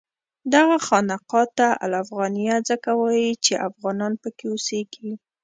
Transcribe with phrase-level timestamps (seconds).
[0.53, 5.11] دغه خانقاه ته الافغانیه ځکه وایي چې افغانان پکې اوسېږي.